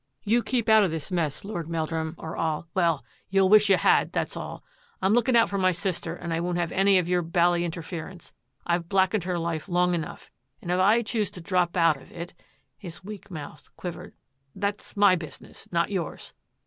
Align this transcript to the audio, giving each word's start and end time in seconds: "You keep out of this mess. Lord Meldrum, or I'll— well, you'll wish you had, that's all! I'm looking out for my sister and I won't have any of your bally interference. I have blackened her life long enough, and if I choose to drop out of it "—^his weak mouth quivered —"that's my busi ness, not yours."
"You 0.33 0.41
keep 0.41 0.67
out 0.67 0.83
of 0.83 0.89
this 0.89 1.11
mess. 1.11 1.43
Lord 1.43 1.69
Meldrum, 1.69 2.15
or 2.17 2.35
I'll— 2.35 2.67
well, 2.73 3.05
you'll 3.29 3.49
wish 3.49 3.69
you 3.69 3.77
had, 3.77 4.11
that's 4.13 4.35
all! 4.35 4.63
I'm 4.99 5.13
looking 5.13 5.35
out 5.37 5.47
for 5.47 5.59
my 5.59 5.71
sister 5.71 6.15
and 6.15 6.33
I 6.33 6.39
won't 6.39 6.57
have 6.57 6.71
any 6.71 6.97
of 6.97 7.07
your 7.07 7.21
bally 7.21 7.63
interference. 7.63 8.33
I 8.65 8.73
have 8.73 8.89
blackened 8.89 9.25
her 9.25 9.37
life 9.37 9.69
long 9.69 9.93
enough, 9.93 10.31
and 10.59 10.71
if 10.71 10.79
I 10.79 11.03
choose 11.03 11.29
to 11.29 11.39
drop 11.41 11.77
out 11.77 11.97
of 11.97 12.11
it 12.11 12.33
"—^his 12.83 13.03
weak 13.05 13.29
mouth 13.29 13.69
quivered 13.77 14.15
—"that's 14.55 14.97
my 14.97 15.15
busi 15.15 15.41
ness, 15.41 15.67
not 15.71 15.91
yours." 15.91 16.33